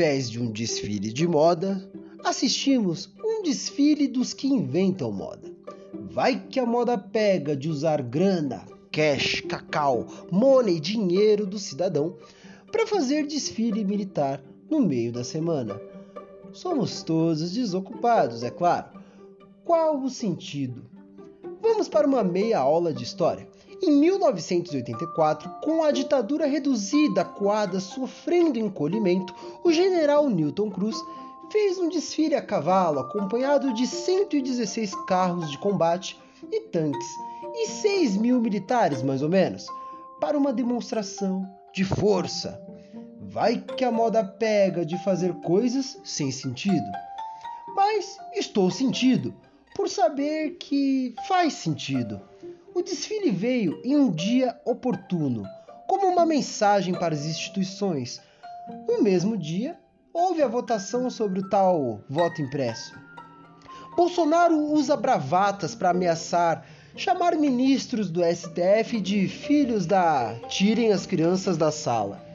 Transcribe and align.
invés 0.00 0.30
de 0.30 0.40
um 0.40 0.50
desfile 0.50 1.12
de 1.12 1.28
moda, 1.28 1.86
assistimos 2.24 3.12
um 3.22 3.42
desfile 3.42 4.08
dos 4.08 4.32
que 4.32 4.46
inventam 4.48 5.12
moda. 5.12 5.52
Vai 6.10 6.46
que 6.48 6.58
a 6.58 6.64
moda 6.64 6.96
pega 6.96 7.54
de 7.54 7.68
usar 7.68 8.00
grana, 8.00 8.64
cash, 8.90 9.42
cacau, 9.42 10.06
money, 10.32 10.80
dinheiro 10.80 11.44
do 11.44 11.58
cidadão 11.58 12.16
para 12.72 12.86
fazer 12.86 13.26
desfile 13.26 13.84
militar 13.84 14.42
no 14.70 14.80
meio 14.80 15.12
da 15.12 15.22
semana. 15.22 15.78
Somos 16.50 17.02
todos 17.02 17.52
desocupados, 17.52 18.42
é 18.42 18.50
claro. 18.50 18.98
Qual 19.66 20.02
o 20.02 20.08
sentido? 20.08 20.82
Vamos 21.60 21.88
para 21.88 22.06
uma 22.06 22.24
meia 22.24 22.58
aula 22.58 22.92
de 22.92 23.04
história. 23.04 23.46
Em 23.82 23.90
1984, 23.92 25.50
com 25.62 25.82
a 25.82 25.90
ditadura 25.90 26.46
reduzida, 26.46 27.24
coada, 27.24 27.80
sofrendo 27.80 28.58
encolhimento, 28.58 29.34
o 29.62 29.72
general 29.72 30.28
Newton 30.28 30.70
Cruz 30.70 30.96
fez 31.50 31.78
um 31.78 31.88
desfile 31.88 32.34
a 32.34 32.42
cavalo 32.42 33.00
acompanhado 33.00 33.74
de 33.74 33.86
116 33.86 34.94
carros 35.06 35.50
de 35.50 35.58
combate 35.58 36.18
e 36.50 36.60
tanques 36.60 37.08
e 37.54 37.68
6 37.68 38.16
mil 38.16 38.40
militares, 38.40 39.02
mais 39.02 39.22
ou 39.22 39.28
menos, 39.28 39.66
para 40.20 40.38
uma 40.38 40.52
demonstração 40.52 41.46
de 41.74 41.84
força. 41.84 42.60
Vai 43.20 43.58
que 43.58 43.84
a 43.84 43.92
moda 43.92 44.24
pega 44.24 44.84
de 44.84 45.02
fazer 45.04 45.34
coisas 45.40 45.98
sem 46.04 46.30
sentido. 46.30 46.86
Mas 47.74 48.18
estou 48.34 48.70
sentido 48.70 49.34
por 49.80 49.88
saber 49.88 50.58
que 50.58 51.14
faz 51.26 51.54
sentido. 51.54 52.20
O 52.74 52.82
desfile 52.82 53.30
veio 53.30 53.80
em 53.82 53.96
um 53.96 54.10
dia 54.10 54.60
oportuno, 54.62 55.42
como 55.88 56.06
uma 56.06 56.26
mensagem 56.26 56.92
para 56.92 57.14
as 57.14 57.24
instituições. 57.24 58.20
No 58.86 59.02
mesmo 59.02 59.38
dia, 59.38 59.78
houve 60.12 60.42
a 60.42 60.46
votação 60.46 61.08
sobre 61.08 61.40
o 61.40 61.48
tal 61.48 62.04
voto 62.10 62.42
impresso. 62.42 62.94
Bolsonaro 63.96 64.54
usa 64.54 64.98
bravatas 64.98 65.74
para 65.74 65.88
ameaçar 65.88 66.62
chamar 66.94 67.34
ministros 67.36 68.10
do 68.10 68.20
STF 68.22 69.00
de 69.00 69.28
filhos 69.28 69.86
da 69.86 70.34
tirem 70.46 70.92
as 70.92 71.06
crianças 71.06 71.56
da 71.56 71.72
sala. 71.72 72.29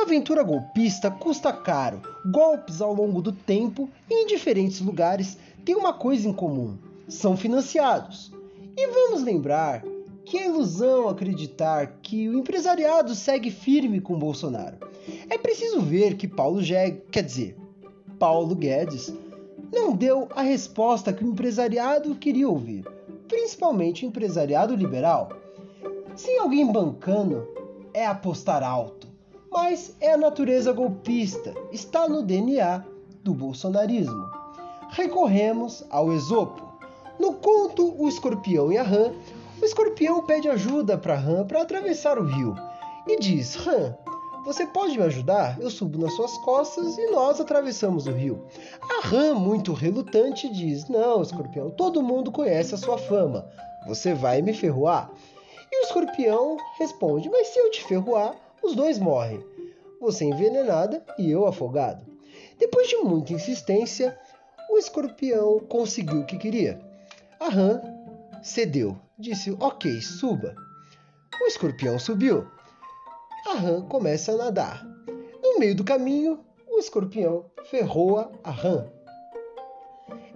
Uma 0.00 0.06
aventura 0.06 0.42
golpista 0.42 1.10
custa 1.10 1.52
caro. 1.52 2.00
Golpes 2.32 2.80
ao 2.80 2.94
longo 2.94 3.20
do 3.20 3.32
tempo 3.32 3.86
e 4.08 4.14
em 4.14 4.26
diferentes 4.26 4.80
lugares 4.80 5.36
têm 5.62 5.76
uma 5.76 5.92
coisa 5.92 6.26
em 6.26 6.32
comum: 6.32 6.78
são 7.06 7.36
financiados. 7.36 8.32
E 8.74 8.86
vamos 8.86 9.22
lembrar 9.22 9.84
que 10.24 10.38
é 10.38 10.46
ilusão 10.46 11.06
acreditar 11.06 11.98
que 12.00 12.30
o 12.30 12.38
empresariado 12.38 13.14
segue 13.14 13.50
firme 13.50 14.00
com 14.00 14.18
Bolsonaro. 14.18 14.78
É 15.28 15.36
preciso 15.36 15.82
ver 15.82 16.16
que 16.16 16.26
Paulo 16.26 16.62
Jeg, 16.62 17.02
quer 17.12 17.22
dizer, 17.22 17.54
Paulo 18.18 18.54
Guedes, 18.54 19.12
não 19.70 19.94
deu 19.94 20.30
a 20.34 20.40
resposta 20.40 21.12
que 21.12 21.22
o 21.22 21.28
empresariado 21.28 22.14
queria 22.14 22.48
ouvir, 22.48 22.86
principalmente 23.28 24.06
o 24.06 24.08
empresariado 24.08 24.74
liberal. 24.74 25.28
Sem 26.16 26.38
alguém 26.38 26.72
bancando, 26.72 27.46
é 27.92 28.06
apostar 28.06 28.62
alto, 28.62 29.09
mas 29.50 29.94
é 30.00 30.12
a 30.12 30.16
natureza 30.16 30.72
golpista, 30.72 31.54
está 31.72 32.08
no 32.08 32.22
DNA 32.22 32.84
do 33.22 33.34
bolsonarismo. 33.34 34.30
Recorremos 34.90 35.84
ao 35.90 36.12
Esopo. 36.12 36.68
No 37.18 37.34
conto 37.34 37.94
O 38.00 38.08
Escorpião 38.08 38.72
e 38.72 38.78
a 38.78 38.82
Rã, 38.82 39.12
o 39.60 39.64
escorpião 39.64 40.24
pede 40.24 40.48
ajuda 40.48 40.96
para 40.96 41.14
Rã 41.14 41.46
para 41.46 41.60
atravessar 41.60 42.18
o 42.18 42.24
rio 42.24 42.56
e 43.06 43.18
diz: 43.18 43.56
Rã, 43.56 43.94
você 44.44 44.66
pode 44.66 44.96
me 44.96 45.04
ajudar? 45.04 45.60
Eu 45.60 45.70
subo 45.70 45.98
nas 45.98 46.14
suas 46.14 46.36
costas 46.38 46.96
e 46.96 47.10
nós 47.10 47.40
atravessamos 47.40 48.06
o 48.06 48.12
rio. 48.12 48.46
A 48.82 49.06
rã, 49.06 49.34
muito 49.34 49.74
relutante, 49.74 50.48
diz: 50.48 50.88
Não, 50.88 51.20
escorpião, 51.20 51.70
todo 51.70 52.02
mundo 52.02 52.32
conhece 52.32 52.74
a 52.74 52.78
sua 52.78 52.96
fama. 52.96 53.46
Você 53.86 54.14
vai 54.14 54.40
me 54.40 54.54
ferroar? 54.54 55.10
E 55.70 55.82
o 55.82 55.84
escorpião 55.84 56.56
responde: 56.78 57.28
Mas 57.28 57.48
se 57.48 57.58
eu 57.58 57.70
te 57.70 57.84
ferroar, 57.84 58.34
os 58.62 58.74
dois 58.74 58.98
morrem. 58.98 59.44
Você 60.00 60.24
envenenada 60.24 61.04
e 61.18 61.30
eu 61.30 61.46
afogado. 61.46 62.04
Depois 62.58 62.88
de 62.88 62.96
muita 62.96 63.32
insistência, 63.32 64.18
o 64.70 64.78
escorpião 64.78 65.60
conseguiu 65.60 66.20
o 66.20 66.26
que 66.26 66.38
queria. 66.38 66.80
A 67.38 67.48
rã 67.48 67.80
cedeu, 68.42 68.96
disse: 69.18 69.56
Ok, 69.60 70.00
suba. 70.00 70.54
O 71.42 71.46
escorpião 71.46 71.98
subiu 71.98 72.46
a 73.46 73.54
rã 73.54 73.82
começa 73.82 74.32
a 74.32 74.36
nadar. 74.36 74.86
No 75.42 75.58
meio 75.58 75.74
do 75.74 75.82
caminho, 75.82 76.40
o 76.68 76.78
escorpião 76.78 77.46
ferroa 77.70 78.30
a 78.44 78.50
rã. 78.50 78.86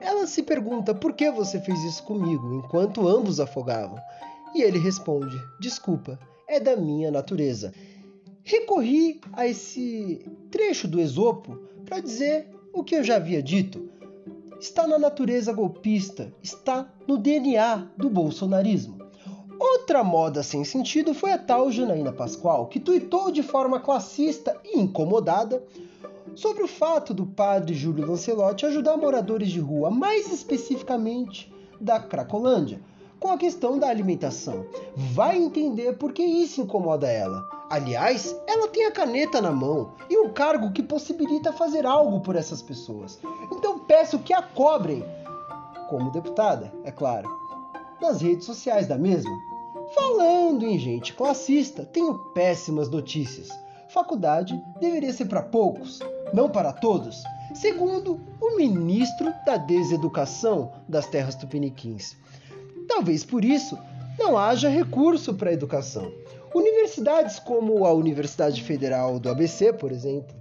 Ela 0.01 0.27
se 0.27 0.43
pergunta 0.43 0.95
por 0.95 1.13
que 1.13 1.31
você 1.31 1.61
fez 1.61 1.79
isso 1.85 2.03
comigo 2.03 2.55
enquanto 2.55 3.07
ambos 3.07 3.41
afogavam. 3.41 3.99
E 4.55 4.63
ele 4.63 4.79
responde: 4.79 5.37
Desculpa, 5.61 6.19
é 6.49 6.59
da 6.59 6.75
minha 6.77 7.11
natureza. 7.11 7.73
Recorri 8.47 9.23
a 9.33 9.47
esse 9.47 10.23
trecho 10.51 10.87
do 10.87 11.01
Esopo 11.01 11.57
para 11.87 11.99
dizer 11.99 12.47
o 12.75 12.85
que 12.85 12.95
eu 12.95 13.03
já 13.03 13.17
havia 13.17 13.43
dito. 13.43 13.89
Está 14.61 14.87
na 14.87 14.99
natureza 14.99 15.51
golpista, 15.51 16.31
está 16.43 16.93
no 17.09 17.17
DNA 17.17 17.89
do 17.97 18.11
bolsonarismo. 18.11 18.99
Outra 19.59 20.05
moda 20.05 20.43
sem 20.43 20.63
sentido 20.63 21.15
foi 21.15 21.33
a 21.33 21.39
tal 21.39 21.73
Janaína 21.73 22.13
Pascoal, 22.13 22.67
que 22.67 22.79
tuitou 22.79 23.31
de 23.31 23.43
forma 23.43 23.81
classista 23.81 24.61
e 24.63 24.79
incomodada 24.79 25.65
sobre 26.35 26.63
o 26.63 26.69
fato 26.69 27.15
do 27.15 27.25
padre 27.25 27.75
Júlio 27.75 28.07
Lancelotti 28.07 28.67
ajudar 28.67 28.99
moradores 28.99 29.49
de 29.49 29.61
rua, 29.61 29.91
mais 29.91 30.31
especificamente 30.31 31.51
da 31.81 31.99
Cracolândia, 31.99 32.79
com 33.19 33.29
a 33.29 33.39
questão 33.39 33.79
da 33.79 33.89
alimentação. 33.89 34.67
Vai 34.95 35.39
entender 35.39 35.97
por 35.97 36.13
que 36.13 36.23
isso 36.23 36.61
incomoda 36.61 37.11
ela. 37.11 37.54
Aliás, 37.71 38.37
ela 38.47 38.69
tem 38.69 38.87
a 38.87 38.93
caneta 38.93 39.41
na 39.41 39.51
mão 39.51 39.93
e 40.09 40.19
um 40.19 40.31
cargo 40.31 40.73
que 40.73 40.83
possibilita 40.83 41.53
fazer 41.53 41.87
algo 41.87 42.21
por 42.21 42.37
essas 42.37 42.61
pessoas. 42.61 43.19
Então 43.51 43.79
peço 43.79 44.19
que 44.19 44.33
a 44.33 44.43
cobrem, 44.43 45.05
como 45.89 46.11
deputada, 46.11 46.73
é 46.85 46.91
claro 46.91 47.45
nas 48.01 48.21
redes 48.21 48.45
sociais 48.45 48.87
da 48.87 48.99
mesma. 48.99 49.43
Falando 49.95 50.67
em 50.67 50.79
gente 50.79 51.15
classista, 51.15 51.85
tenho 51.85 52.19
péssimas 52.33 52.89
notícias. 52.89 53.49
Faculdade 53.89 54.61
deveria 54.81 55.13
ser 55.13 55.27
para 55.27 55.43
poucos, 55.43 56.01
não 56.33 56.49
para 56.51 56.73
todos, 56.73 57.23
segundo 57.55 58.21
o 58.41 58.57
ministro 58.57 59.33
da 59.47 59.57
Deseducação 59.57 60.73
das 60.89 61.07
Terras 61.07 61.35
Tupiniquins. 61.35 62.17
Talvez 62.89 63.25
por 63.25 63.45
isso 63.45 63.79
não 64.19 64.37
haja 64.39 64.69
recurso 64.69 65.35
para 65.35 65.51
a 65.51 65.53
educação. 65.53 66.13
Universidades 66.55 67.39
como 67.39 67.85
a 67.85 67.93
Universidade 67.93 68.63
Federal 68.63 69.19
do 69.19 69.29
ABC, 69.29 69.73
por 69.73 69.91
exemplo, 69.91 70.35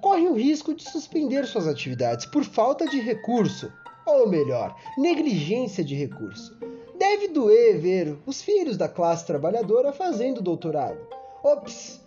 correm 0.00 0.28
o 0.28 0.34
risco 0.34 0.74
de 0.74 0.88
suspender 0.88 1.46
suas 1.46 1.66
atividades 1.66 2.26
por 2.26 2.44
falta 2.44 2.86
de 2.86 3.00
recurso 3.00 3.70
ou 4.06 4.28
melhor, 4.28 4.76
negligência 4.98 5.84
de 5.84 5.94
recurso. 5.94 6.56
Deve 6.98 7.28
doer 7.28 7.78
ver 7.78 8.18
os 8.26 8.42
filhos 8.42 8.76
da 8.76 8.88
classe 8.88 9.26
trabalhadora 9.26 9.92
fazendo 9.92 10.42
doutorado. 10.42 10.98
Ops! 11.42 12.00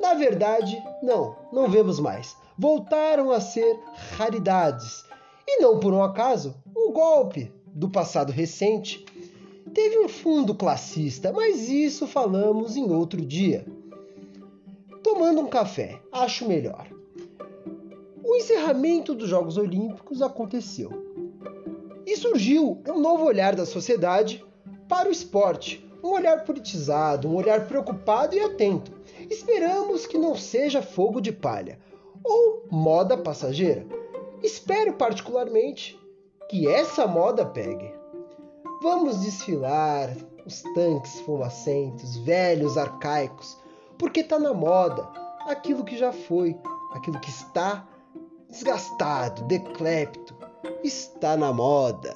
Na 0.00 0.14
verdade, 0.14 0.82
não, 1.02 1.36
não 1.52 1.68
vemos 1.68 2.00
mais. 2.00 2.34
Voltaram 2.58 3.30
a 3.30 3.40
ser 3.40 3.78
raridades. 4.16 5.04
E 5.46 5.60
não 5.60 5.78
por 5.78 5.92
um 5.92 6.02
acaso, 6.02 6.54
o 6.74 6.90
golpe 6.90 7.52
do 7.66 7.88
passado 7.88 8.32
recente 8.32 9.04
teve 9.74 9.98
um 9.98 10.08
fundo 10.08 10.54
classista, 10.54 11.32
mas 11.32 11.68
isso 11.68 12.06
falamos 12.06 12.76
em 12.76 12.90
outro 12.90 13.20
dia. 13.24 13.64
Tomando 15.02 15.40
um 15.40 15.48
café, 15.48 16.00
acho 16.12 16.46
melhor. 16.46 16.86
O 18.22 18.36
encerramento 18.36 19.14
dos 19.14 19.28
Jogos 19.28 19.56
Olímpicos 19.56 20.22
aconteceu 20.22 20.90
e 22.06 22.16
surgiu 22.16 22.82
um 22.88 23.00
novo 23.00 23.24
olhar 23.24 23.54
da 23.54 23.64
sociedade 23.64 24.44
para 24.88 25.08
o 25.08 25.12
esporte, 25.12 25.84
um 26.02 26.10
olhar 26.10 26.44
politizado, 26.44 27.28
um 27.28 27.34
olhar 27.34 27.66
preocupado 27.66 28.34
e 28.34 28.40
atento. 28.40 28.92
Esperamos 29.28 30.06
que 30.06 30.18
não 30.18 30.34
seja 30.36 30.82
fogo 30.82 31.20
de 31.20 31.32
palha 31.32 31.78
ou 32.24 32.64
moda 32.70 33.16
passageira. 33.16 33.86
Espero 34.42 34.94
particularmente 34.94 35.98
que 36.48 36.66
essa 36.66 37.06
moda 37.06 37.44
pegue. 37.44 37.99
Vamos 38.82 39.20
desfilar 39.20 40.16
os 40.46 40.62
tanques 40.74 41.20
fumacentos, 41.20 42.16
velhos, 42.16 42.78
arcaicos, 42.78 43.58
porque 43.98 44.20
está 44.20 44.38
na 44.38 44.54
moda 44.54 45.06
aquilo 45.46 45.84
que 45.84 45.98
já 45.98 46.12
foi, 46.12 46.58
aquilo 46.92 47.20
que 47.20 47.28
está 47.28 47.86
desgastado, 48.48 49.42
decrépito, 49.44 50.34
está 50.82 51.36
na 51.36 51.52
moda. 51.52 52.14